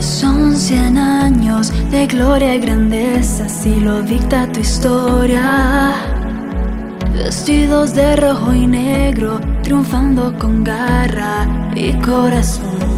[0.00, 5.92] Son cien años de gloria y grandeza, si lo dicta tu historia.
[7.12, 12.94] Vestidos de rojo y negro, triunfando con garra y corazón.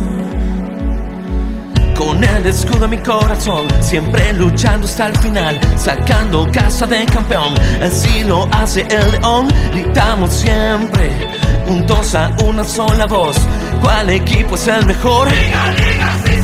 [1.97, 7.55] Con el escudo en mi corazón, siempre luchando hasta el final, sacando casa de campeón.
[7.83, 11.11] Así lo hace el león, gritamos siempre,
[11.67, 13.37] juntos a una sola voz.
[13.81, 15.29] ¿Cuál equipo es el mejor?
[15.31, 16.36] Liga, liga, sí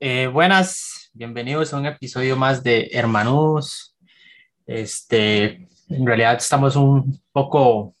[0.00, 3.94] Eh, buenas, bienvenidos a un episodio más de Hermanudos.
[4.66, 7.94] Este, en realidad estamos un poco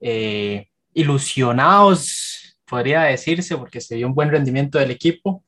[0.00, 5.44] eh, ilusionados, podría decirse, porque se dio un buen rendimiento del equipo.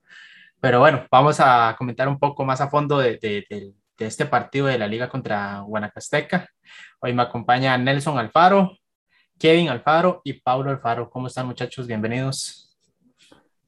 [0.61, 3.19] Pero bueno, vamos a comentar un poco más a fondo de
[3.99, 6.51] este partido de la liga contra Guanacasteca.
[7.01, 8.77] Hoy me acompaña Nelson Alfaro,
[9.39, 11.11] Kevin Alfaro y Pablo Alfaro.
[11.11, 11.87] ¿Cómo están muchachos?
[11.87, 12.75] Bienvenidos.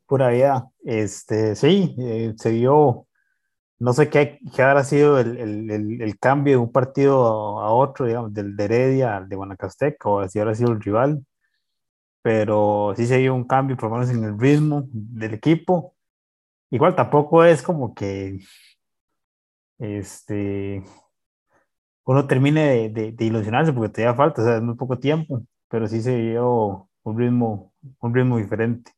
[0.07, 0.70] Pura vida.
[0.83, 3.06] Este, sí, eh, se dio,
[3.79, 7.70] no sé qué, qué habrá sido el, el, el, el, cambio de un partido a
[7.70, 11.23] otro, digamos, del de Heredia al de Guanacasteca, o si habrá sido el rival,
[12.23, 15.95] pero sí se dio un cambio, por lo menos en el ritmo del equipo.
[16.70, 18.39] Igual tampoco es como que
[19.79, 20.83] este,
[22.05, 25.42] uno termine de, de, de ilusionarse porque todavía falta, o sea, es muy poco tiempo,
[25.69, 28.92] pero sí se dio un ritmo, un ritmo diferente.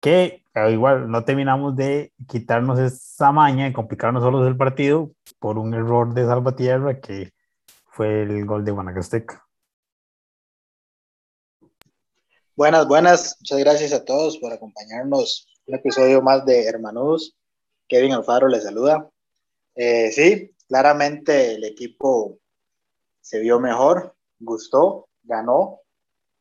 [0.00, 5.74] Que igual no terminamos de quitarnos esa maña y complicarnos solos el partido por un
[5.74, 7.32] error de Salvatierra que
[7.86, 9.44] fue el gol de Guanacasteca.
[12.54, 13.36] Buenas, buenas.
[13.40, 17.36] Muchas gracias a todos por acompañarnos un episodio más de Hermanos.
[17.86, 19.08] Kevin Alfaro les saluda.
[19.74, 22.38] Eh, sí, claramente el equipo
[23.20, 25.80] se vio mejor, gustó, ganó,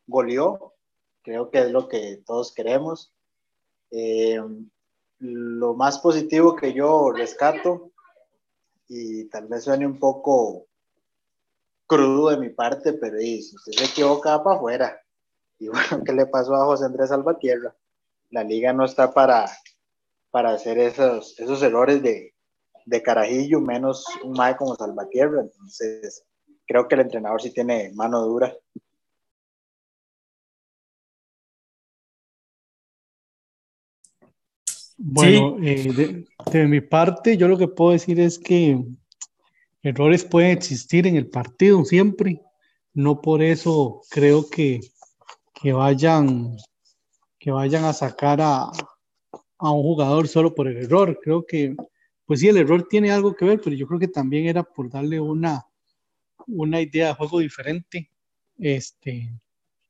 [0.08, 0.74] goleó.
[1.22, 3.14] Creo que es lo que todos queremos.
[3.92, 4.42] Eh,
[5.20, 7.92] lo más positivo que yo rescato,
[8.88, 10.68] y tal vez suene un poco
[11.86, 15.02] crudo de mi parte, pero si usted se equivoca, para afuera
[15.60, 17.76] y bueno, ¿qué le pasó a José Andrés Salvatierra?
[18.30, 19.50] La liga no está para,
[20.32, 22.34] para hacer esos, esos errores de,
[22.86, 25.42] de carajillo, menos un mae como Salvatierra.
[25.42, 26.26] Entonces,
[26.66, 28.54] creo que el entrenador sí tiene mano dura.
[34.98, 35.68] Bueno, sí.
[35.68, 38.84] eh, de, de, mi parte, yo lo que puedo decir es que
[39.84, 42.42] errores pueden existir en el partido siempre.
[42.94, 44.82] No por eso creo que,
[45.54, 46.58] que vayan,
[47.38, 48.64] que vayan a sacar a,
[49.60, 51.20] a, un jugador solo por el error.
[51.22, 51.76] Creo que,
[52.26, 54.90] pues sí, el error tiene algo que ver, pero yo creo que también era por
[54.90, 55.64] darle una,
[56.48, 58.10] una idea de juego diferente.
[58.58, 59.32] Este,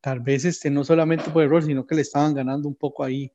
[0.02, 3.32] tal vez este, no solamente por error, sino que le estaban ganando un poco ahí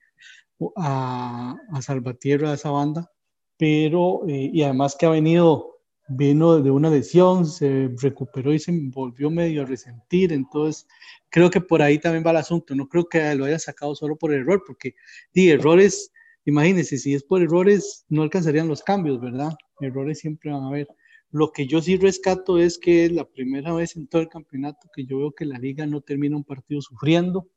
[0.77, 3.11] a, a Salvatierra, a esa banda.
[3.57, 5.73] Pero, eh, y además que ha venido
[6.09, 10.87] vino de una lesión, se recuperó y se volvió medio a resentir, entonces
[11.31, 14.17] creo que por ahí también va el asunto, no creo que lo haya sacado solo
[14.17, 14.95] por error, porque
[15.33, 16.13] di errores,
[16.45, 19.53] imagínense, si es por errores no alcanzarían los cambios, ¿verdad?
[19.81, 20.89] Errores siempre van a haber.
[21.31, 24.91] Lo que yo sí rescato es que es la primera vez en todo el campeonato
[24.95, 27.49] que yo veo que la liga no termina un partido sufriendo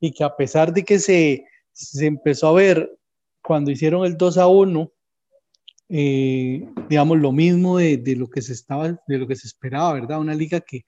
[0.00, 1.44] y que a pesar de que se,
[1.78, 2.98] se empezó a ver
[3.40, 4.92] cuando hicieron el 2 a 1,
[5.90, 9.92] eh, digamos, lo mismo de, de, lo que se estaba, de lo que se esperaba,
[9.92, 10.18] ¿verdad?
[10.18, 10.84] Una liga que,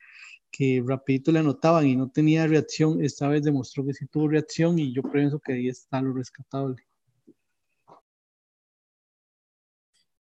[0.50, 4.78] que rapidito le anotaban y no tenía reacción, esta vez demostró que sí tuvo reacción
[4.80, 6.82] y yo pienso que ahí está lo rescatable.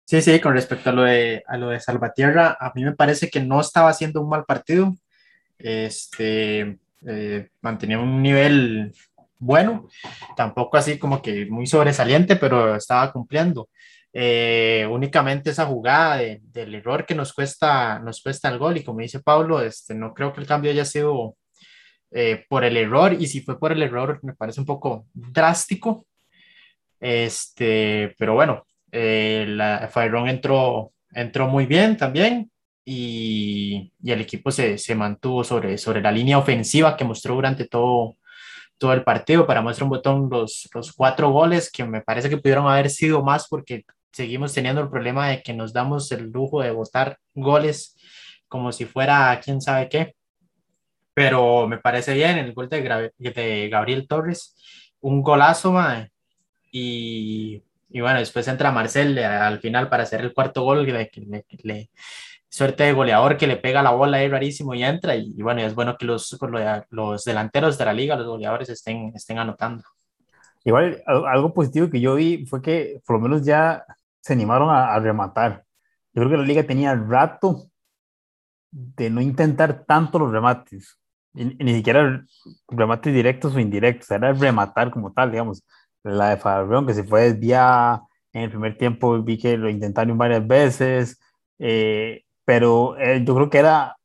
[0.05, 3.31] Sí, sí, con respecto a lo de, a lo de Salvatierra, a mí me parece
[3.31, 4.95] que no estaba haciendo un mal partido,
[5.59, 8.93] este, eh, mantenía un nivel
[9.39, 9.89] bueno,
[10.37, 13.69] tampoco así como que muy sobresaliente, pero estaba cumpliendo.
[14.13, 18.79] Eh, únicamente esa jugada de, del error que nos cuesta, nos cuesta el gol.
[18.79, 21.37] Y como dice Pablo, este, no creo que el cambio haya sido
[22.11, 23.13] eh, por el error.
[23.13, 26.07] Y si fue por el error me parece un poco drástico,
[26.99, 29.91] este, pero bueno, eh, la
[30.29, 32.51] entró, entró muy bien también.
[32.87, 37.67] Y, y el equipo se, se, mantuvo sobre, sobre la línea ofensiva que mostró durante
[37.67, 38.17] todo,
[38.79, 39.47] todo el partido.
[39.47, 43.23] Para muestra un botón los, los cuatro goles que me parece que pudieron haber sido
[43.23, 47.97] más porque seguimos teniendo el problema de que nos damos el lujo de votar goles
[48.49, 50.15] como si fuera quién sabe qué.
[51.15, 54.55] Pero me parece bien el gol de, de Gabriel Torres,
[55.01, 56.11] un golazo, man.
[56.71, 61.45] Y, y, bueno, después entra Marcel al final para hacer el cuarto gol que le,
[61.63, 61.91] le,
[62.49, 65.17] suerte de goleador que le pega la bola ahí rarísimo y entra.
[65.17, 66.39] Y, bueno, es bueno que los,
[66.91, 69.83] los delanteros de la liga, los goleadores, estén, estén anotando.
[70.67, 73.85] Igual, algo positivo que yo vi fue que por lo menos ya
[74.21, 75.65] se animaron a, rematar.
[76.13, 77.71] Yo creo que la liga tenía rato
[78.73, 80.99] de no intentar tanto los remates,
[81.35, 82.25] ni, siquiera
[82.69, 85.65] remates directos o indirectos, era rematar como tal, digamos.
[86.03, 88.03] La de Fabrón que se fue desviada,
[88.33, 91.21] en el primer tiempo vi que lo intentaron varias veces,
[91.61, 93.97] eh, pero eh, yo creo que era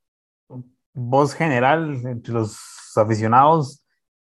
[0.92, 2.58] voz general entre los
[2.96, 3.82] aficionados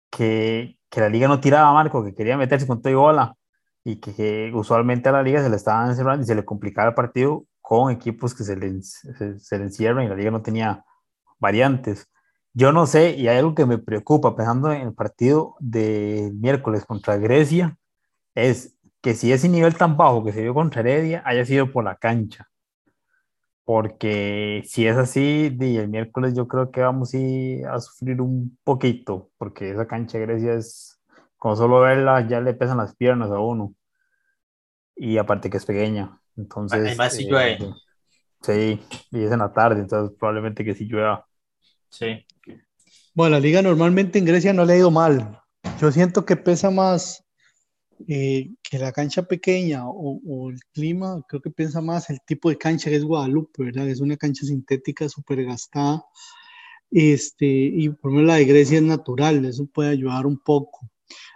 [0.09, 3.35] que, que la liga no tiraba a Marco, que quería meterse con todo y bola
[3.83, 6.95] y que, usualmente a la liga se le estaban encerrando y se le complicaba el
[6.95, 10.85] partido con equipos que se le, se, le encierran y la liga no tenía
[11.38, 12.07] variantes.
[12.53, 16.85] Yo no sé, y hay algo que me preocupa pensando en el partido de miércoles
[16.85, 17.77] contra Grecia,
[18.33, 21.83] es que si ese nivel tan bajo que se dio contra Heredia haya sido por
[21.83, 22.47] la cancha
[23.65, 29.71] porque si es así, el miércoles yo creo que vamos a sufrir un poquito, porque
[29.71, 31.01] esa cancha de Grecia es,
[31.38, 33.73] como solo verla, ya le pesan las piernas a uno.
[34.95, 36.21] Y aparte que es pequeña.
[36.38, 36.79] Entonces.
[36.79, 37.53] Además, si llueve.
[37.53, 37.73] Eh,
[38.41, 38.81] sí,
[39.12, 41.25] y es en la tarde, entonces probablemente que sí llueva.
[41.89, 42.23] Sí.
[43.15, 45.41] Bueno, la liga normalmente en Grecia no le ha ido mal.
[45.79, 47.25] Yo siento que pesa más
[48.07, 52.57] eh, que la cancha pequeña o, el clima, creo que piensa más el tipo de
[52.57, 53.89] cancha que es Guadalupe, ¿verdad?
[53.89, 56.03] Es una cancha sintética súper gastada.
[56.92, 60.89] Este, y por lo menos la de Grecia es natural, eso puede ayudar un poco.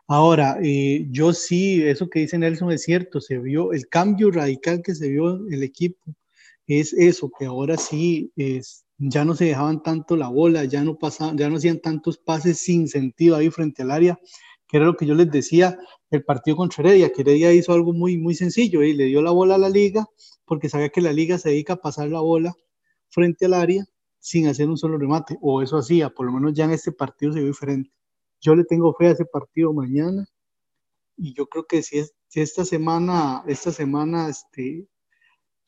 [0.08, 4.82] Ahora, eh, yo sí, eso que dice Nelson es cierto, se vio el cambio radical
[4.84, 6.16] que se vio el equipo,
[6.68, 10.98] es eso, que ahora sí es, ya no se dejaban tanto la bola, ya no
[10.98, 14.20] pasaban, ya no hacían tantos pases sin sentido ahí frente al área,
[14.70, 15.78] que era lo que yo les decía,
[16.12, 19.32] el partido contra Heredia, que Heredia hizo algo muy, muy sencillo y le dio la
[19.32, 20.06] bola a la liga
[20.46, 22.56] porque sabía que la liga se dedica a pasar la bola
[23.10, 23.86] frente al área
[24.20, 27.32] sin hacer un solo remate, o eso hacía, por lo menos ya en este partido
[27.32, 27.92] se vio diferente.
[28.42, 30.28] Yo le tengo fe a ese partido mañana
[31.18, 34.88] y yo creo que si, si esta semana, esta semana este,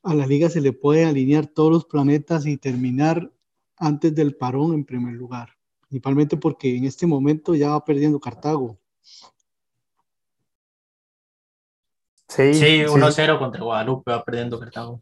[0.03, 3.31] a la liga se le puede alinear todos los planetas y terminar
[3.77, 5.49] antes del parón en primer lugar,
[5.81, 8.80] principalmente porque en este momento ya va perdiendo Cartago.
[12.27, 15.01] Sí, sí 1-0 contra Guadalupe, va perdiendo Cartago.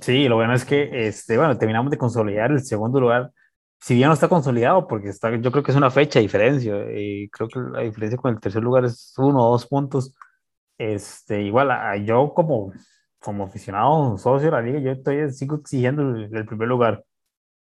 [0.00, 3.30] Sí, lo bueno es que, este, bueno, terminamos de consolidar el segundo lugar.
[3.78, 6.74] Si bien no está consolidado, porque está, yo creo que es una fecha de diferencia,
[6.98, 10.14] y creo que la diferencia con el tercer lugar es uno o dos puntos.
[10.78, 11.70] Este, igual,
[12.06, 12.72] yo como,
[13.18, 17.04] como aficionado, socio de la liga, yo estoy, sigo exigiendo el, primer lugar.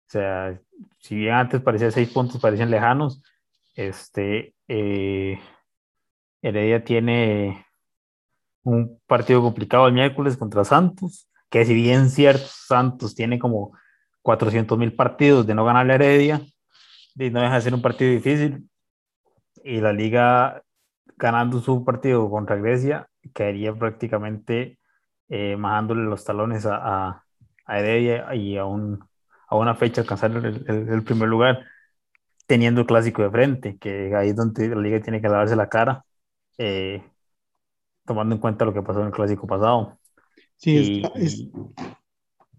[0.07, 0.59] O sea,
[0.99, 3.21] si bien antes parecía seis puntos, parecían lejanos,
[3.75, 5.39] este, eh,
[6.47, 7.65] Heredia tiene
[8.63, 13.71] un partido complicado el miércoles contra Santos, que si bien cierto, Santos tiene como
[14.21, 16.41] 400 mil partidos de no ganar la Heredia,
[17.15, 18.69] y no deja de ser un partido difícil,
[19.63, 20.63] y la liga
[21.17, 24.79] ganando su partido contra Grecia, caería prácticamente
[25.29, 27.23] eh, majándole los talones a,
[27.65, 28.99] a, Heredia y a, un,
[29.49, 31.65] a una fecha alcanzar el, el, primer lugar,
[32.45, 35.69] teniendo el clásico de frente, que ahí es donde la liga tiene que lavarse la
[35.69, 36.05] cara.
[36.57, 37.03] Eh,
[38.05, 39.97] tomando en cuenta lo que pasó en el clásico pasado.
[40.55, 41.51] Sí, y,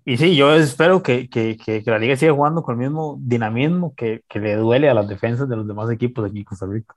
[0.04, 3.94] y, sí, yo espero que, que, que, la liga siga jugando con el mismo dinamismo
[3.96, 6.94] que, que, le duele a las defensas de los demás equipos aquí en Costa Rica.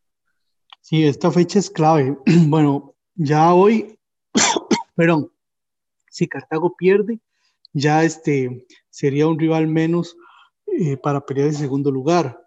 [0.82, 2.18] Sí, esta fecha es clave.
[2.48, 3.98] Bueno, ya hoy,
[4.96, 5.32] perdón,
[6.10, 7.20] si Cartago pierde,
[7.74, 10.16] ya este sería un rival menos
[10.68, 12.41] eh, para pelear el segundo lugar.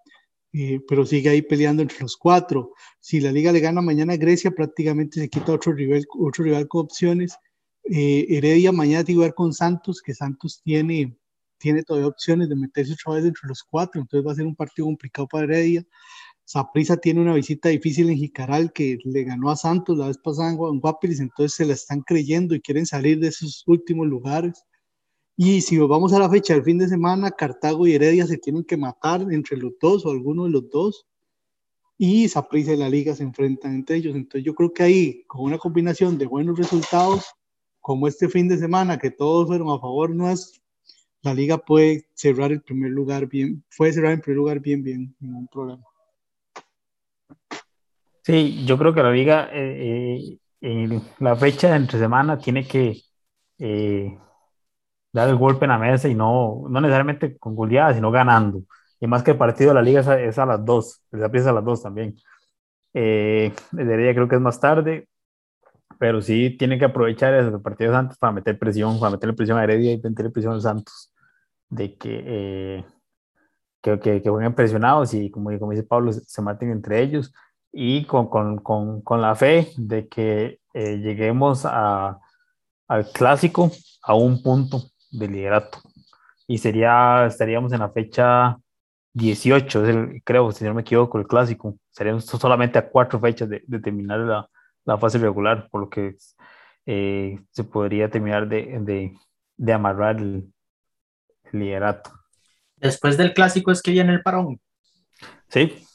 [0.57, 2.75] Eh, pero sigue ahí peleando entre los cuatro.
[3.01, 6.83] Si la liga le gana mañana Grecia, prácticamente se quita otro rival, otro rival con
[6.83, 7.37] opciones.
[7.83, 11.19] Eh, Heredia mañana tiene que jugar con Santos, que Santos tiene,
[11.59, 14.55] tiene todavía opciones de meterse otra vez entre los cuatro, entonces va a ser un
[14.55, 15.85] partido complicado para Heredia.
[16.45, 20.51] Saprisa tiene una visita difícil en Jicaral que le ganó a Santos la vez pasada
[20.51, 24.63] en Guapilis, entonces se la están creyendo y quieren salir de esos últimos lugares.
[25.37, 28.65] Y si vamos a la fecha del fin de semana, Cartago y Heredia se tienen
[28.65, 31.07] que matar entre los dos o alguno de los dos.
[31.99, 34.15] Y Saprissa y la liga se enfrentan entre ellos.
[34.15, 37.25] Entonces yo creo que ahí, con una combinación de buenos resultados,
[37.81, 40.63] como este fin de semana, que todos fueron a favor nuestro,
[41.23, 45.17] la liga puede cerrar el primer lugar bien, puede cerrar el primer lugar bien, bien,
[45.21, 45.83] ningún problema.
[48.23, 52.67] Sí, yo creo que la liga eh, eh, en la fecha de entre semana tiene
[52.67, 53.03] que
[53.59, 54.19] eh,
[55.15, 58.63] dar el golpe en la mesa y no, no necesariamente con goleada, sino ganando.
[59.01, 61.53] Y más que el partido de la liga es a, las dos, la pieza a
[61.53, 62.17] las dos también.
[62.93, 65.09] Eh, el creo que es más tarde,
[65.99, 69.65] pero sí tiene que aprovechar esos partidos antes para meter presión, para meterle presión a
[69.65, 71.13] Heredia y meterle presión a Santos.
[71.71, 72.85] de que, eh,
[73.83, 77.33] que, que, que, presionados y como, como dice Pablo, se maten entre ellos
[77.73, 82.19] y con, con, con, con la fe de que eh, lleguemos a,
[82.89, 83.71] al clásico
[84.03, 85.79] a un punto de liderato.
[86.47, 88.59] Y sería, estaríamos en la fecha
[89.15, 89.83] 18,
[90.25, 91.79] creo, si no me equivoco, el clásico.
[91.91, 94.49] Estaríamos solamente a cuatro fechas de, de terminar la,
[94.85, 96.17] la, fase regular, por lo que
[96.87, 99.15] eh, se podría terminar de, de,
[99.57, 100.53] de amarrar el,
[101.53, 102.11] el liderato.
[102.77, 104.61] Después del clásico es que viene el parón.
[105.49, 105.87] Sí.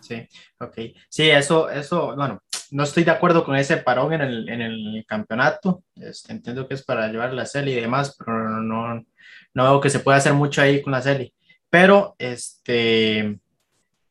[0.00, 0.26] Sí,
[0.58, 0.74] ok.
[1.08, 5.04] Sí, eso, eso, bueno, no estoy de acuerdo con ese parón en el, en el
[5.06, 5.84] campeonato.
[5.94, 9.04] Este, entiendo que es para llevar la serie y demás, pero no,
[9.54, 11.34] no veo que se pueda hacer mucho ahí con la serie.
[11.70, 13.38] Pero este,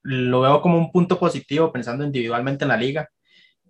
[0.03, 3.09] lo veo como un punto positivo pensando individualmente en la liga,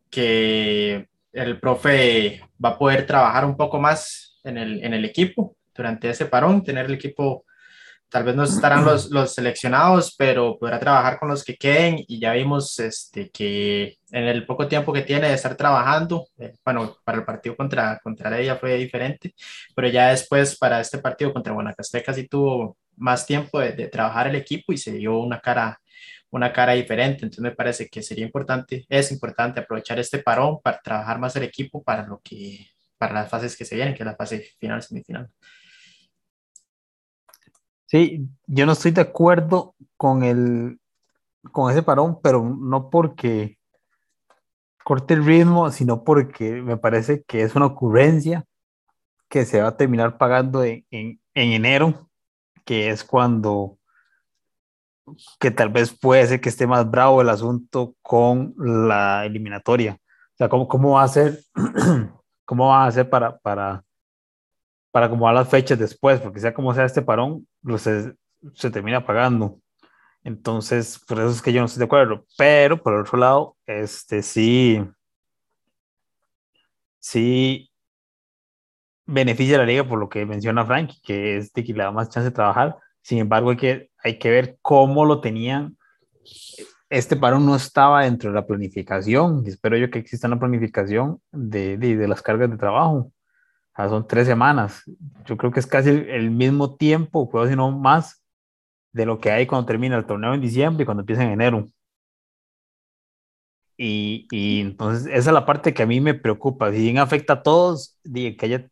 [0.09, 5.55] que el profe va a poder trabajar un poco más en el, en el equipo
[5.73, 7.45] durante ese parón, tener el equipo
[8.11, 12.19] tal vez no estarán los, los, seleccionados, pero podrá trabajar con los que queden y
[12.19, 16.97] ya vimos este, que en el poco tiempo que tiene de estar trabajando, eh, bueno,
[17.05, 19.33] para el partido contra, contra ella fue diferente,
[19.73, 24.27] pero ya después para este partido contra Guanacasteca sí tuvo más tiempo de, de, trabajar
[24.27, 25.79] el equipo y se dio una cara
[26.31, 30.79] una cara diferente, entonces me parece que sería importante, es importante aprovechar este parón para
[30.81, 34.07] trabajar más el equipo para lo que, para las fases que se vienen, que es
[34.07, 35.29] la fase final, semifinal.
[37.91, 40.79] Sí, yo no estoy de acuerdo con, el,
[41.51, 43.57] con ese parón, pero no porque
[44.85, 48.45] corte el ritmo, sino porque me parece que es una ocurrencia
[49.27, 52.09] que se va a terminar pagando en, en, en enero,
[52.63, 53.77] que es cuando
[55.37, 59.99] que tal vez puede ser que esté más bravo el asunto con la eliminatoria.
[60.35, 61.39] O sea, ¿cómo, cómo va a ser,
[62.45, 63.83] cómo va a ser para, para,
[64.91, 66.21] para acomodar las fechas después?
[66.21, 68.15] Porque sea como sea este parón, pues se,
[68.53, 69.59] se termina pagando.
[70.23, 72.25] Entonces, por eso es que yo no estoy de acuerdo.
[72.37, 74.83] Pero, por otro lado, este sí,
[76.99, 77.71] sí
[79.05, 81.91] beneficia a la liga por lo que menciona Frank, que es de que le da
[81.91, 82.77] más chance de trabajar.
[83.01, 85.77] Sin embargo, hay que, hay que ver cómo lo tenían.
[86.89, 89.43] Este parón no estaba dentro de la planificación.
[89.47, 93.11] Espero yo que exista una planificación de, de, de las cargas de trabajo.
[93.75, 94.83] Sea, son tres semanas.
[95.25, 98.23] Yo creo que es casi el, mismo tiempo, puedo decir no más,
[98.91, 101.67] de lo que hay cuando termina el torneo en diciembre y cuando empieza en enero.
[103.77, 106.71] Y, y, entonces esa es la parte que a mí me preocupa.
[106.71, 108.69] Si bien afecta a todos, de que, haya,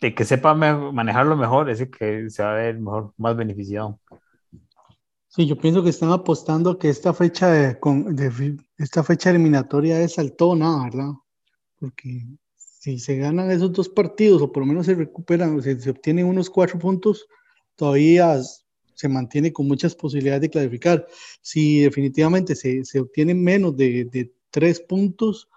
[0.00, 4.00] de que sepa manejarlo mejor, ese que se va a ver mejor, más beneficiado.
[5.28, 10.18] Sí, yo pienso que están apostando que esta fecha de, de esta fecha eliminatoria es
[10.18, 11.12] al todo nada, ¿verdad?
[11.78, 12.26] Porque
[12.82, 15.88] si se ganan esos dos partidos o por lo menos se recuperan, o se, se
[15.88, 17.28] obtienen unos cuatro puntos,
[17.76, 18.40] todavía
[18.96, 21.06] se mantiene con muchas posibilidades de clarificar.
[21.42, 25.48] Si definitivamente se, se obtienen menos de, de, tres puntos,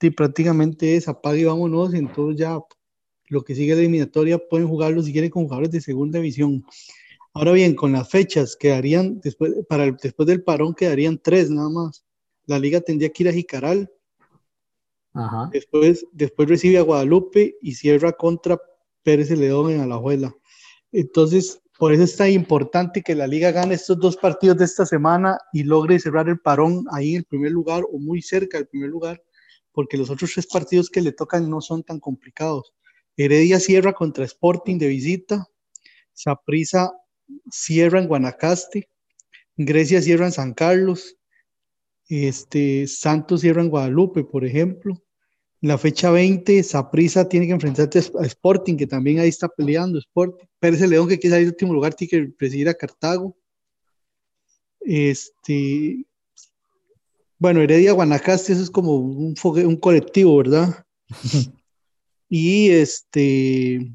[0.00, 2.58] y prácticamente es apague y vámonos, entonces ya
[3.28, 6.64] lo que sigue la eliminatoria pueden jugarlo si quieren con jugadores de segunda división.
[7.32, 11.70] Ahora bien, con las fechas quedarían, después, para el, después del parón quedarían tres nada
[11.70, 12.04] más.
[12.46, 13.88] La liga tendría que ir a Jicaral.
[15.52, 18.60] Después, después recibe a Guadalupe y cierra contra
[19.02, 20.34] Pérez León en Alajuela.
[20.90, 24.86] Entonces, por eso es tan importante que la liga gane estos dos partidos de esta
[24.86, 28.68] semana y logre cerrar el parón ahí en el primer lugar o muy cerca del
[28.68, 29.22] primer lugar,
[29.72, 32.72] porque los otros tres partidos que le tocan no son tan complicados.
[33.16, 35.46] Heredia cierra contra Sporting de visita,
[36.12, 36.92] Saprisa
[37.50, 38.88] cierra en Guanacaste,
[39.56, 41.16] Grecia cierra en San Carlos,
[42.12, 45.02] este, Santos cierra en Guadalupe, por ejemplo.
[45.62, 49.98] En la fecha 20, Saprisa tiene que enfrentarse a Sporting, que también ahí está peleando
[49.98, 50.44] Sporting.
[50.58, 53.36] Pérez León, que queda en último lugar, tiene que presidir a Cartago.
[54.80, 56.04] Este,
[57.38, 60.84] bueno, Heredia Guanacaste, eso es como un, un colectivo, ¿verdad?
[62.28, 63.92] y este,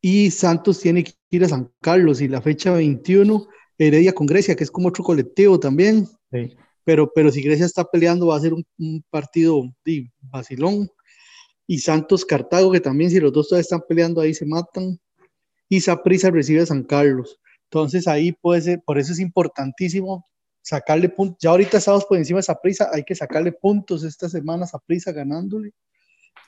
[0.00, 4.56] y Santos tiene que ir a San Carlos y la fecha 21, Heredia con Grecia,
[4.56, 6.06] que es como otro colectivo también.
[6.30, 6.56] Sí.
[6.84, 10.88] Pero, pero si Grecia está peleando va a ser un, un partido de vacilón.
[11.66, 14.98] Y Santos Cartago, que también si los dos todavía están peleando ahí se matan.
[15.68, 17.40] Y Saprisa recibe a San Carlos.
[17.64, 20.24] Entonces ahí puede ser, por eso es importantísimo
[20.62, 21.38] sacarle puntos.
[21.40, 25.12] Ya ahorita estamos por encima de Saprisa, hay que sacarle puntos esta semana a Saprisa
[25.12, 25.72] ganándole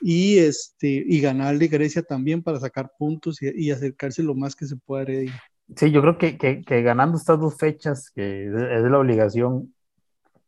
[0.01, 4.65] y, este, y ganarle Grecia también para sacar puntos y, y, acercarse lo más que
[4.65, 5.41] se pueda Heredia.
[5.75, 9.73] Sí, yo creo que, que, ganando estas dos fechas, que es, la obligación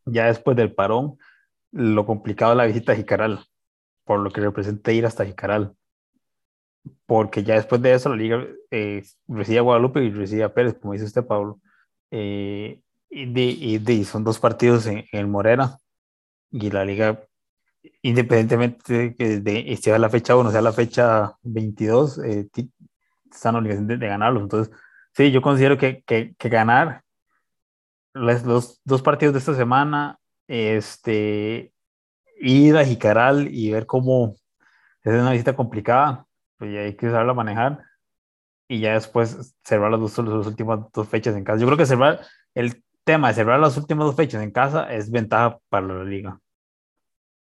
[0.05, 1.17] ya después del parón,
[1.71, 3.45] lo complicado es la visita a Jicaral,
[4.05, 5.75] por lo que representa ir hasta Jicaral.
[7.05, 10.75] porque ya después de eso la liga eh, recibe a Guadalupe y recibe a Pérez,
[10.79, 11.59] como dice usted, Pablo.
[12.11, 15.77] Eh, y, de, son dos partidos en, el Morera
[16.51, 17.21] y la liga,
[18.01, 22.49] independientemente de que sea la fecha 1, sea la fecha 22, eh,
[23.31, 24.43] están en obligación de, ganarlos.
[24.43, 24.73] Entonces,
[25.13, 27.03] sí, yo considero que, que, que ganar
[28.13, 31.73] los dos partidos de esta semana, este,
[32.39, 34.35] ir a Jicaral y ver cómo
[35.03, 36.25] es una visita complicada,
[36.57, 37.79] pues hay que saberla manejar
[38.67, 41.59] y ya después cerrar las, dos, las últimas dos fechas en casa.
[41.59, 42.21] Yo creo que cerrar
[42.55, 46.39] el tema de cerrar las últimas dos fechas en casa es ventaja para la liga.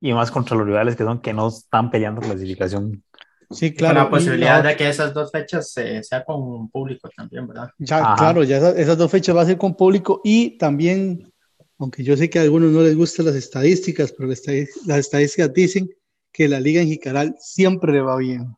[0.01, 3.03] Y más contra los rivales que son que no están peleando clasificación.
[3.51, 3.95] Sí, claro.
[3.95, 7.71] la posibilidad de que esas dos fechas eh, sea con público también, ¿verdad?
[7.79, 11.33] Ya, claro, ya esas, dos fechas va a ser con público y también,
[11.79, 15.89] aunque yo sé que a algunos no les gustan las estadísticas, pero las estadísticas dicen
[16.33, 18.55] que la liga en Jicaral siempre le va bien.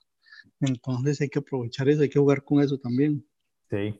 [0.60, 3.24] Entonces hay que aprovechar eso, hay que jugar con eso también.
[3.70, 3.94] Sí.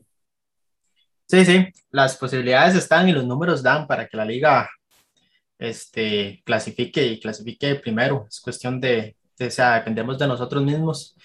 [1.27, 4.67] Sí, sí, las posibilidades están y los números dan para que la liga
[5.59, 8.25] este, clasifique y clasifique primero.
[8.27, 9.15] Es cuestión de,
[9.47, 11.15] o sea, dependemos de nosotros mismos.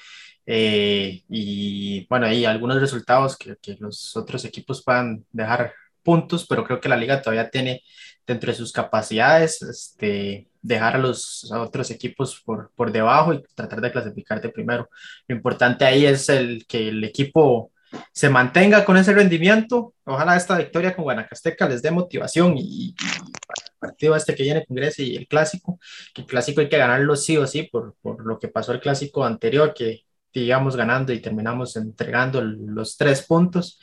[0.47, 6.65] Eh, y bueno, hay algunos resultados que, que, los otros equipos puedan dejar puntos, pero
[6.65, 7.83] creo que la liga todavía tiene
[8.27, 13.81] dentro de sus capacidades este, dejar a los otros equipos por, por debajo y tratar
[13.81, 14.89] de clasificar de primero.
[15.29, 17.73] Lo importante ahí es el que el equipo
[18.13, 19.95] se mantenga con ese rendimiento.
[20.05, 23.54] Ojalá esta victoria con Guanacasteca les dé motivación y, el
[23.85, 25.79] partido este que viene con Grecia y el clásico,
[26.17, 29.25] el clásico hay que ganarlo sí o sí por, por lo que pasó el clásico
[29.25, 33.79] anterior, que digamos ganando y terminamos entregando los tres puntos.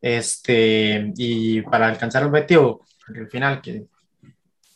[0.00, 2.84] Este, y para alcanzar el objetivo,
[3.14, 3.86] el final, que,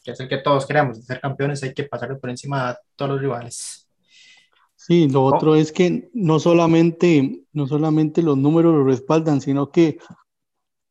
[0.02, 3.12] que es el que todos queremos, ser campeones, hay que pasar por encima a todos
[3.12, 3.88] los rivales.
[4.74, 9.98] Sí, lo otro es que no solamente, no solamente los números lo respaldan, sino que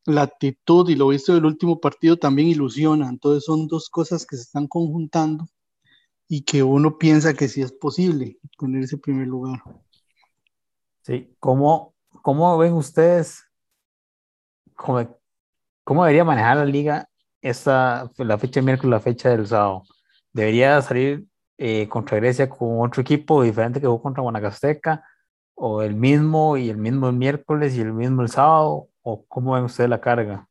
[0.08, 3.10] la actitud y lo visto del último partido también ilusiona.
[3.10, 5.48] Entonces son dos cosas que se están conjuntando
[6.30, 9.62] y que uno piensa que sí es posible tener ese primer lugar.
[11.02, 13.44] Sí, ¿cómo, cómo ven ustedes
[14.76, 15.20] cómo,
[15.84, 17.10] cómo debería manejar la liga
[17.42, 19.84] esta, la fecha de miércoles, la fecha del sábado?
[20.32, 21.26] ¿Debería salir
[21.58, 25.04] eh, contra Grecia con otro equipo diferente que jugó contra Guanacasteca,
[25.60, 29.54] o el mismo y el mismo el miércoles y el mismo el sábado, o cómo
[29.54, 30.50] ven ustedes la carga?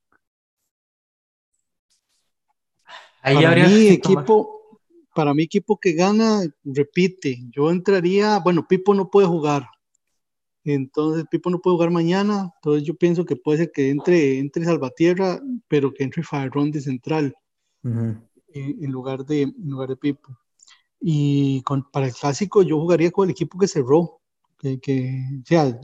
[3.21, 4.81] Ahí para mi equipo,
[5.15, 9.69] para mi equipo que gana, repite, yo entraría, bueno, Pipo no puede jugar,
[10.65, 14.65] entonces Pipo no puede jugar mañana, entonces yo pienso que puede ser que entre, entre
[14.65, 15.39] Salvatierra,
[15.69, 17.35] pero que entre Farrón de central,
[17.83, 20.35] en, lugar de, en lugar de Pipo.
[20.99, 24.23] Y con, para el clásico yo jugaría con el equipo que cerró,
[24.59, 25.79] que, que o sea,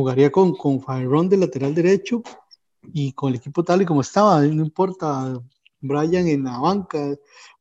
[0.00, 2.22] jugaría con, con Fairón de lateral derecho
[2.92, 5.40] y con el equipo tal y como estaba, no importa,
[5.80, 7.16] Brian en la banca.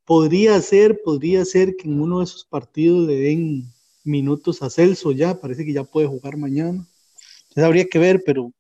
[0.06, 3.73] Podría ser, podría ser que en uno de esos partidos le den
[4.04, 6.88] minutos a Celso ya, parece que ya puede jugar mañana.
[7.43, 8.54] Entonces habría que ver, pero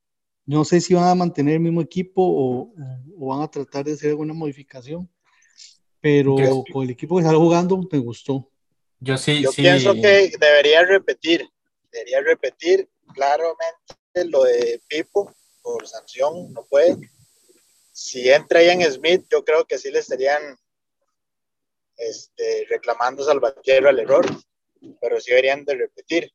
[0.45, 2.73] no sé si van a mantener el mismo equipo o,
[3.17, 5.09] o van a tratar de hacer alguna modificación
[6.01, 8.49] pero con el equipo que está jugando me gustó.
[8.99, 11.47] Yo sí, Yo pienso que debería repetir,
[11.91, 16.97] debería repetir claramente lo de Pipo por sanción, no puede.
[17.91, 20.57] Si entra Ian Smith, yo creo que sí le estarían
[21.97, 24.25] este, reclamando Salvatierra al error,
[25.01, 26.31] pero sí deberían de repetir.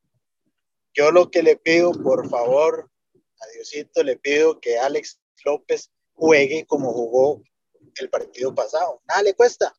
[0.93, 6.67] Yo lo que le pido, por favor, a Diosito, le pido que Alex López juegue
[6.67, 7.43] como jugó
[7.97, 9.01] el partido pasado.
[9.09, 9.75] Nada le cuesta.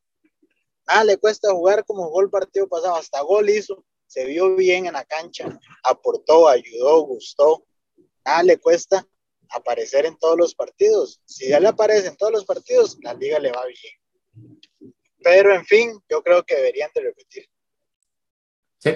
[0.86, 2.96] Nada le cuesta jugar como jugó el partido pasado.
[2.96, 3.84] Hasta gol hizo.
[4.06, 5.58] Se vio bien en la cancha.
[5.82, 7.66] Aportó, ayudó, gustó.
[8.24, 9.06] Nada le cuesta
[9.50, 11.20] aparecer en todos los partidos.
[11.24, 14.94] Si ya le aparece en todos los partidos, la liga le va bien.
[15.22, 17.46] Pero en fin, yo creo que deberían de repetir.
[18.78, 18.90] Sí,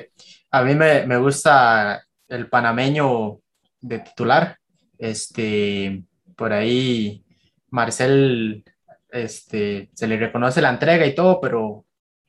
[0.51, 3.41] a mí me, me gusta el panameño
[3.81, 4.59] de titular.
[4.99, 6.03] Este,
[6.37, 7.25] por ahí
[7.71, 8.65] Marcel
[9.11, 11.85] este, se le reconoce la entrega y todo, pero,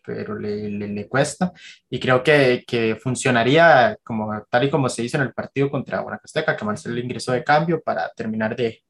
[0.06, 1.52] pero le, le, cuesta.
[1.90, 6.00] Y creo que, que, funcionaría como, tal y como se hizo en el partido contra
[6.00, 8.84] Guanacasteca, que Marcelo ingresó de cambio para terminar de,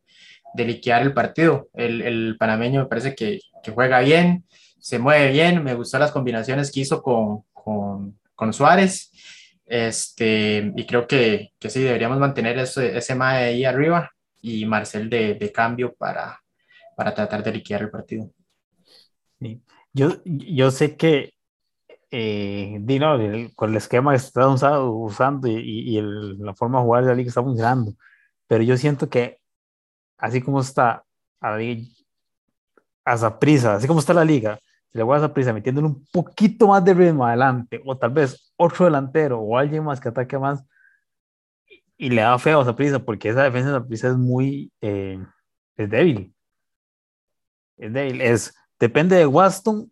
[0.54, 1.70] de liquidar el partido.
[1.74, 4.46] El, el panameño me parece que, que, juega bien,
[4.80, 9.12] se mueve bien, me gustó las combinaciones que hizo con, con, con Suárez.
[9.66, 15.10] Este, y creo que, que sí, deberíamos mantener ese, ese MAE ahí arriba y Marcel
[15.10, 16.40] de, de cambio para,
[16.96, 18.32] para tratar de liquidar el partido.
[19.94, 21.34] Yo, yo sé que
[22.12, 25.56] eh, di, no, el- con el esquema que está usando, usando y,
[25.92, 27.94] y el- la forma de jugar de la liga está funcionando.
[28.48, 29.40] Pero yo siento que
[30.18, 31.06] así como está
[31.42, 31.84] a la liga,
[33.06, 34.60] a prisa, así como está la liga,
[34.92, 38.54] si le voy a prisa metiéndole un poquito más de ritmo adelante, o tal vez
[38.58, 40.64] otro delantero o alguien más que ataque más,
[41.98, 45.20] y le da feo a prisa porque esa defensa de prisa es muy eh,
[45.78, 46.34] es débil.
[47.78, 48.22] Es débil.
[48.22, 49.92] Es, depende de Waston,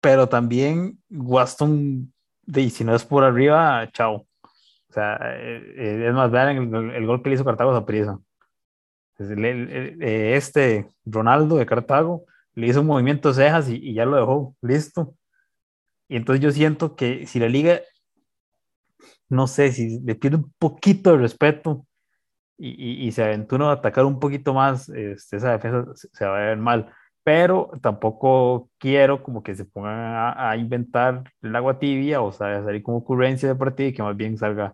[0.00, 4.26] pero también Waston, de, si no es por arriba, chao.
[4.90, 8.18] O sea, eh, eh, es más, vean el, gol que le hizo Cartago a prisa.
[9.18, 14.56] Eh, este Ronaldo de Cartago le hizo un movimiento de cejas y, ya lo dejó
[14.62, 15.14] listo.
[16.08, 17.80] Y entonces yo siento que si la liga,
[19.28, 21.86] no sé, si le pierde un poquito de respeto
[22.56, 26.56] y, se aventura a atacar un poquito más, este, esa defensa se, va a ver
[26.58, 26.92] mal.
[27.28, 32.64] Pero tampoco quiero como que se pongan a, a inventar el agua tibia o sea,
[32.64, 34.72] salir como ocurrencia de partido y que más bien salga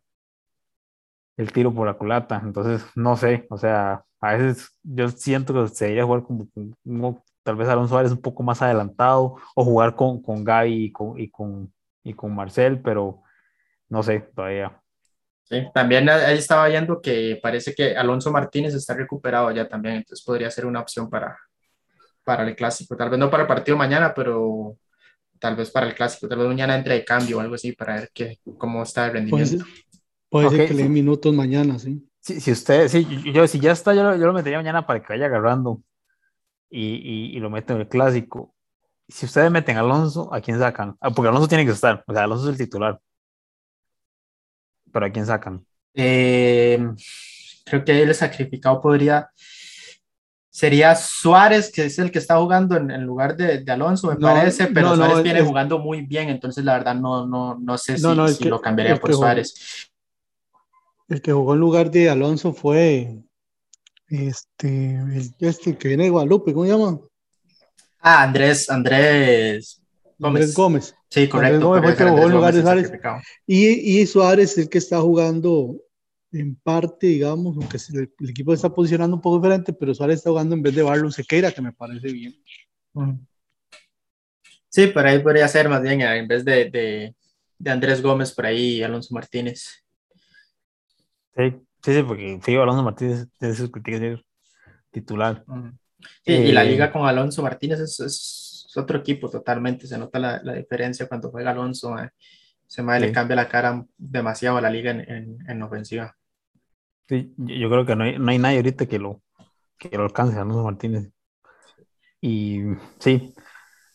[1.37, 2.41] el tiro por la culata.
[2.45, 6.47] Entonces, no sé, o sea, a veces yo siento que se debería jugar como,
[6.85, 10.93] como tal vez Alonso Suárez un poco más adelantado o jugar con, con Gaby y
[10.93, 11.73] con, y, con,
[12.05, 13.21] y con Marcel, pero
[13.89, 14.81] no sé, todavía.
[15.43, 20.25] Sí, también ahí estaba viendo que parece que Alonso Martínez está recuperado ya también, entonces
[20.25, 21.37] podría ser una opción para,
[22.25, 22.97] para el clásico.
[22.97, 24.77] Tal vez no para el partido mañana, pero
[25.39, 26.27] tal vez para el clásico.
[26.27, 29.13] Tal vez mañana entre de cambio o algo así para ver qué, cómo está el
[29.13, 29.65] rendimiento.
[29.65, 29.69] Puede,
[30.29, 32.09] puede okay, ser que le den minutos mañana, sí.
[32.21, 35.03] Sí, si usted, sí, yo, si ya está, yo lo, yo lo metería mañana para
[35.03, 35.83] que vaya agarrando
[36.71, 38.55] y, y, y lo meten en el clásico.
[39.07, 40.97] Si ustedes meten a Alonso, ¿a quién sacan?
[41.01, 42.99] Ah, porque Alonso tiene que estar, o sea, Alonso es el titular.
[44.91, 45.67] ¿Pero a quién sacan?
[45.93, 46.79] Eh,
[47.67, 49.29] creo que el sacrificado podría.
[50.57, 54.15] Sería Suárez, que es el que está jugando en, en lugar de, de, Alonso, me
[54.15, 57.27] No, parece, pero no, no, Suárez viene es- jugando muy bien, entonces la verdad no,
[57.27, 59.91] no, no sé si, que- lo cambiaría por jugó- Suárez.
[61.09, 63.19] El que jugó en lugar de Alonso fue
[64.09, 67.01] este, el, este que viene de Guadalupe, ¿cómo se llama?
[68.01, 69.83] Ah, Andrés, Andrés
[70.19, 70.43] Gómez.
[70.43, 70.95] Andrés Gómez.
[71.11, 71.67] Sí, correcto.
[71.69, 72.85] Gómez fue el que podría ser jugó en Andrés lugar de Gómez, el Suárez.
[72.87, 73.21] sacrificado.
[73.45, 75.77] Y, y Suárez es el que está jugando
[76.35, 80.31] en parte, digamos, aunque el, el equipo está posicionando un poco diferente, pero Suárez está
[80.31, 82.35] jugando en vez de Barlow Sequeira, que me parece bien.
[84.69, 87.15] Sí, por ahí podría ser más bien, en vez de, de,
[87.59, 89.85] de Andrés Gómez, por ahí Alonso Martínez.
[91.37, 91.43] Sí,
[91.83, 94.25] sí, sí, porque Figo Alonso Martínez tiene sus críticas de
[94.91, 95.45] titular.
[96.25, 100.19] Sí, y la Eh, liga con Alonso Martínez es, es otro equipo totalmente, se nota
[100.19, 102.11] la, la diferencia cuando juega Alonso, eh.
[102.67, 103.13] Se mae, le Sí.
[103.13, 106.17] cambia la cara demasiado a la liga en, en, en ofensiva.
[107.09, 109.23] Sí, yo creo que no hay, no hay nadie ahorita que lo,
[109.79, 111.13] que lo alcance a Alonso Martínez.
[112.21, 112.61] Y
[112.99, 113.35] sí,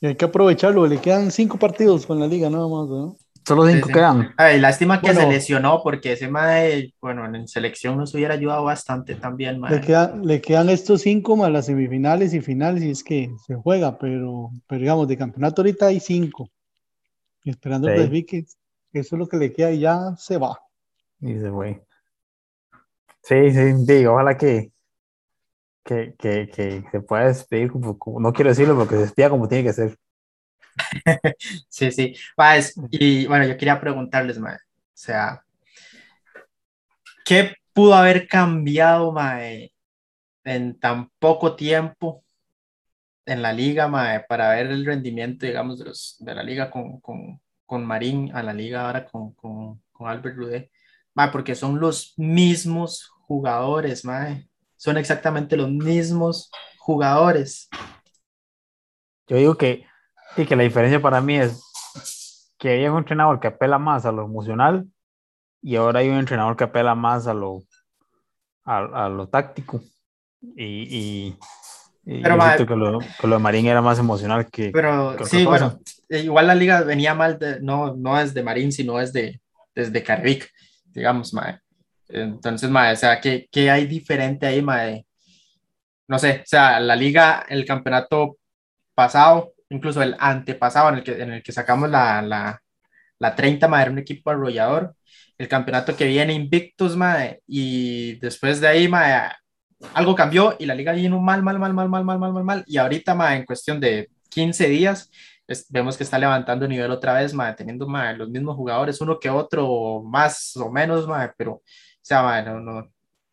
[0.02, 3.18] Y hay que aprovecharlo, le quedan cinco partidos con la liga nada más, ¿no?
[3.46, 3.94] solo cinco sí.
[3.94, 4.34] quedan.
[4.38, 9.16] Ay, lástima que se lesionó porque ese mae, bueno, en selección nos hubiera ayudado bastante
[9.16, 9.74] también, mae.
[9.74, 13.56] Le, queda- le quedan estos cinco más las semifinales y finales, y es que se
[13.56, 16.50] juega, pero, pero digamos, de campeonato ahorita hay cinco.
[17.46, 17.92] Esperando Sí.
[17.92, 18.46] que clasifique,
[18.94, 20.58] eso es lo que le queda y ya se va.
[21.22, 21.86] Y se fue.
[23.24, 24.72] Sí, sí, digo, ojalá que,
[25.84, 29.48] que, que, que se pueda despedir, como, como- no quiero decirlo, porque se despida como
[29.48, 29.98] tiene que ser.
[31.70, 32.14] Sí, sí.
[32.92, 34.60] Y bueno, yo quería preguntarles, mae, o
[34.94, 35.44] sea,
[37.26, 39.72] ¿qué pudo haber cambiado, mae,
[40.46, 42.24] en tan poco tiempo
[43.26, 47.00] en la liga, mae, para ver el rendimiento, digamos, de, los, de la liga con,
[47.02, 50.72] con, con Marín a la liga ahora con, con, con Albert Rudé?
[51.32, 54.04] Porque son los mismos jugadores.
[54.78, 57.70] Son exactamente los mismos jugadores.
[59.28, 59.86] Yo digo que,
[60.36, 61.64] sí, que la diferencia para mí es
[62.58, 64.88] que hay un entrenador que apela más a lo emocional
[65.62, 67.62] y ahora hay un entrenador que apela más a lo,
[68.66, 69.82] a, a lo táctico.
[70.42, 71.40] Y, y,
[72.06, 75.42] y Pero, que lo, que lo de Marín era más emocional que, Pero que sí,
[75.42, 75.76] cosa.
[75.76, 79.42] bueno, eh, igual la liga venía mal, de- no, no desde Marín, sino desde,
[79.76, 80.50] desde Carrick,
[80.94, 81.60] digamos, mae.
[82.10, 85.06] Entonces, mae, o sea, ¿qué, qué hay diferente ahí, mae?
[86.08, 88.38] No sé, o sea, la liga, el campeonato
[88.96, 92.62] pasado, incluso el antepasado en el que, en el que sacamos la, la,
[93.20, 94.96] la 30, mae, era un equipo arrollador.
[95.38, 99.32] El campeonato que viene invictus, mae, y después de ahí, mae,
[99.94, 102.64] algo cambió y la liga vino mal, mal, mal, mal, mal, mal, mal, mal, mal.
[102.68, 105.10] Y ahorita, mae, en cuestión de 15 días,
[105.50, 109.20] es- vemos que está levantando nivel otra vez, mae, teniendo mae, los mismos jugadores, uno
[109.20, 111.08] que otro, más o menos,
[111.38, 111.64] pero, o
[112.02, 112.60] sea, mae, no,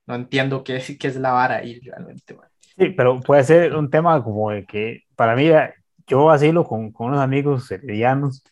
[0.07, 2.37] no, entiendo qué, qué es la vara ahí realmente.
[2.77, 5.51] Sí, pero puede ser un tema como de que para mí,
[6.07, 8.43] yo vacilo con, con unos amigos heredianos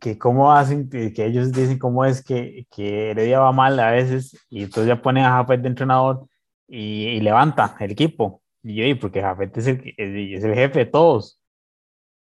[0.00, 4.38] que cómo hacen, que ellos dicen cómo es que, que Heredia va mal a veces
[4.48, 6.26] y entonces ya ponen a Jafet de entrenador
[6.66, 8.42] y, levanta el equipo.
[8.62, 11.38] Y yo, porque Jafet es el, es el jefe de todos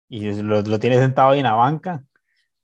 [0.09, 2.03] y lo, lo tiene sentado ahí en la banca.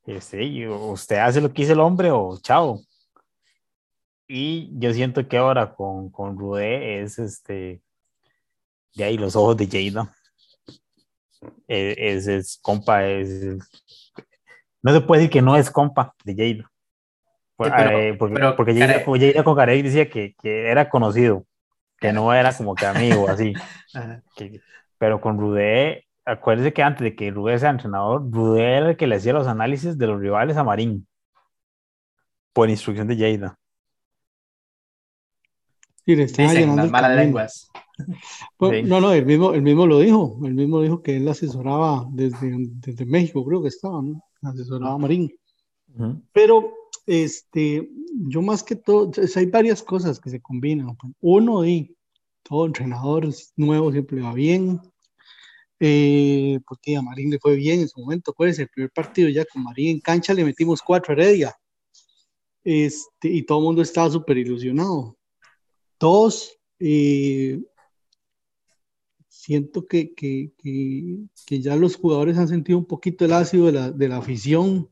[0.05, 2.81] Este, y usted hace lo que dice el hombre o chao.
[4.27, 7.81] Y yo siento que ahora con, con Rudé es este,
[8.95, 10.13] de ahí los ojos de Jada.
[11.67, 13.57] E, es, es, compa, es,
[14.81, 16.71] no se puede decir que no es compa de Jada.
[17.59, 21.45] Eh, porque, porque Jada, con Carey decía que, que, era conocido,
[21.99, 23.53] que no era como que amigo, así.
[24.97, 29.07] pero con Rudé, acuérdese que antes de que Rudé sea entrenador, Rudé era el que
[29.07, 31.07] le hacía los análisis de los rivales a Marín,
[32.53, 33.57] por instrucción de Jada.
[36.05, 37.69] Sí, le estaba llenando las malas lenguas.
[38.57, 42.05] Pues, no, no, él mismo, él mismo lo dijo, él mismo dijo que él asesoraba
[42.11, 44.21] desde, desde México, creo que estaba, ¿no?
[44.41, 45.31] Asesoraba a Marín.
[46.31, 46.73] Pero,
[47.05, 47.89] este,
[48.27, 50.95] yo más que todo, hay varias cosas que se combinan.
[51.19, 51.95] Uno, y
[52.43, 54.79] todo entrenador nuevo siempre va bien,
[55.79, 59.45] eh, porque a Marín le fue bien en su momento, acuérdense, el primer partido ya
[59.45, 61.55] con Marín en cancha le metimos cuatro Heredia,
[62.63, 65.17] este, y todo el mundo estaba súper ilusionado.
[65.99, 67.61] Dos, eh,
[69.27, 73.91] siento que, que, que, ya los jugadores han sentido un poquito el ácido de la,
[73.91, 74.89] de la afición,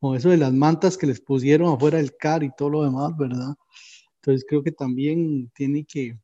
[0.00, 3.16] o eso de las mantas que les pusieron afuera del CAR y todo lo demás,
[3.16, 3.54] ¿verdad?
[4.16, 6.18] Entonces creo que también tiene que,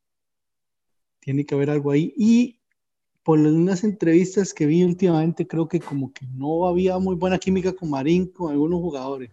[1.20, 2.12] tiene que haber algo ahí.
[2.16, 2.57] Y
[3.28, 7.74] por unas entrevistas que vi últimamente, creo que como que no había muy buena química
[7.74, 9.30] con Marín, con algunos jugadores.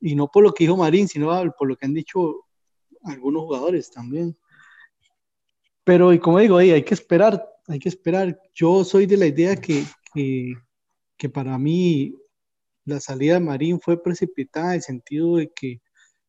[0.00, 2.44] Y no por lo que dijo Marín, sino por lo que han dicho
[3.04, 4.36] algunos jugadores también.
[5.84, 8.36] Pero, y como digo, hay que esperar, hay que esperar.
[8.52, 10.52] Yo soy de la idea que, que,
[11.16, 12.16] que para mí
[12.84, 15.80] la salida de Marín fue precipitada en el sentido de que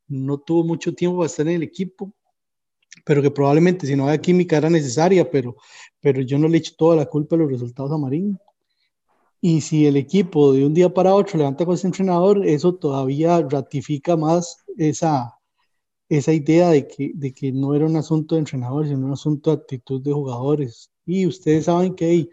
[0.08, 2.14] no tuvo mucho tiempo para estar en el equipo,
[3.06, 5.56] pero que probablemente si no había química era necesaria, pero,
[6.00, 8.38] pero yo no le echo toda la culpa de los resultados a Marín.
[9.42, 13.42] Y si el equipo de un día para otro levanta con ese entrenador, eso todavía
[13.42, 15.38] ratifica más esa,
[16.08, 19.52] esa idea de que, de que no era un asunto de entrenadores, sino un asunto
[19.52, 20.92] de actitud de jugadores.
[21.06, 22.30] Y ustedes saben que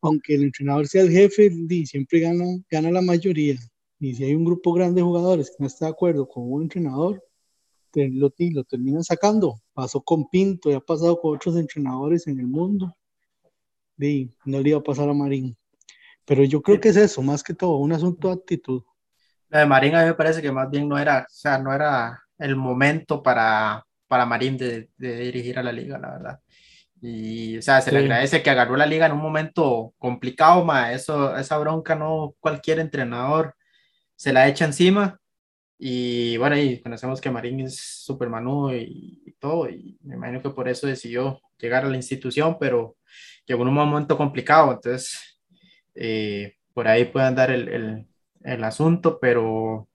[0.00, 1.50] aunque el entrenador sea el jefe,
[1.86, 3.56] siempre gana, gana la mayoría.
[3.98, 6.62] Y si hay un grupo grande de jugadores que no está de acuerdo con un
[6.62, 7.22] entrenador,
[7.94, 9.60] lo, lo terminan sacando.
[9.72, 12.94] Pasó con Pinto y ha pasado con otros entrenadores en el mundo.
[13.98, 15.56] Y no le iba a pasar a Marín.
[16.24, 18.82] Pero yo creo que es eso, más que todo, un asunto de actitud.
[19.48, 21.72] La de Marín a mí me parece que más bien no era, o sea, no
[21.72, 26.40] era el momento para, para Marín de, dirigir a la liga, la verdad.
[27.00, 30.92] Y, o sea, se le agradece que agarró la liga en un momento complicado, ma.
[30.92, 33.54] Eso, esa bronca no cualquier entrenador
[34.16, 35.20] se la echa encima.
[35.86, 40.48] Y bueno, y conocemos que Marín es súper manudo y, todo, y me imagino que
[40.48, 42.96] por eso decidió llegar a la institución, pero
[43.44, 45.42] llegó en un momento complicado, entonces
[45.94, 48.06] eh, por ahí puede andar el, el,
[48.44, 49.86] el asunto, pero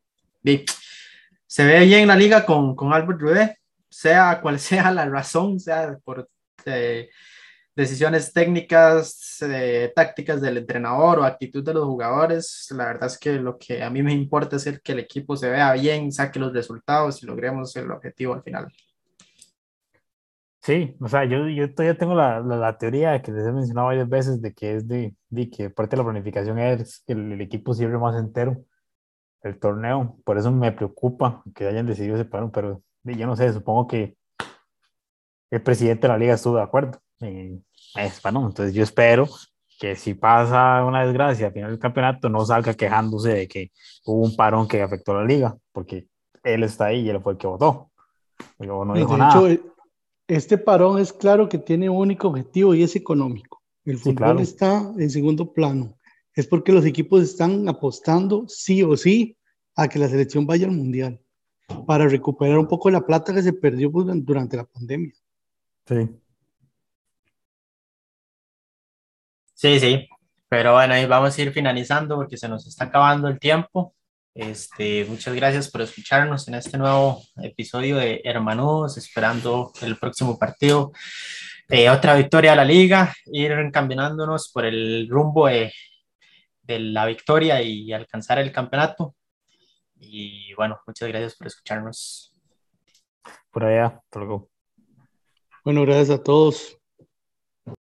[1.47, 3.57] se ve bien la liga con, con Albert Rudé,
[3.89, 6.29] sea cual sea la razón, sea por
[6.65, 7.09] eh,
[7.75, 12.67] decisiones técnicas, eh, tácticas del entrenador o actitud de los jugadores.
[12.71, 15.49] La verdad es que lo que a mí me importa es que el equipo se
[15.49, 18.67] vea bien, saque los resultados y logremos el objetivo al final.
[20.61, 24.09] Sí, o sea, yo, yo todavía tengo la, la, teoría que les he mencionado varias
[24.09, 27.41] veces de que es de, de que parte de la planificación es que el, el
[27.41, 28.65] equipo sirve más entero
[29.41, 30.17] el torneo.
[30.23, 34.17] Por eso me preocupa que hayan decidido separar, pero yo no sé, supongo que
[35.51, 36.99] el presidente de la liga estuvo de acuerdo.
[37.19, 39.27] Es, bueno, entonces yo espero
[39.79, 43.71] que si pasa una desgracia al final del campeonato no salga quejándose de que
[44.05, 46.07] hubo un parón que afectó a la liga, porque
[46.43, 47.91] él está ahí y él fue el que votó.
[48.57, 49.51] Pero no dijo de nada.
[49.51, 49.63] Hecho,
[50.27, 53.61] este parón es claro que tiene un único objetivo y es económico.
[53.85, 55.99] El fútbol está en segundo plano
[56.39, 59.37] es porque los equipos están apostando sí o sí
[59.75, 61.19] a que la selección vaya al mundial
[61.85, 65.13] para recuperar un poco la plata que se perdió pues, durante la pandemia.
[65.85, 66.09] Sí.
[69.59, 70.07] Sí, sí.
[70.47, 73.93] Pero bueno, ahí vamos a ir finalizando porque se nos está acabando el tiempo.
[74.33, 80.93] Este, muchas gracias por escucharnos en este nuevo episodio de Hermanos, esperando el próximo partido.
[81.67, 85.73] Eh, otra victoria a la liga, ir encaminándonos por el rumbo de
[86.61, 89.13] de la victoria y alcanzar el campeonato.
[89.99, 92.33] Y bueno, muchas gracias por escucharnos.
[93.51, 94.47] Por allá, por
[95.65, 96.78] Bueno, gracias a todos.